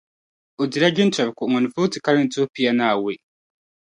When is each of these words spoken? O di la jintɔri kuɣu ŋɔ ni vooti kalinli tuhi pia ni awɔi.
O 0.61 0.63
di 0.71 0.77
la 0.81 0.89
jintɔri 0.95 1.31
kuɣu 1.37 1.51
ŋɔ 1.51 1.59
ni 1.61 1.69
vooti 1.73 1.97
kalinli 2.05 2.31
tuhi 2.31 2.47
pia 2.53 2.71
ni 2.77 2.83
awɔi. 2.91 3.15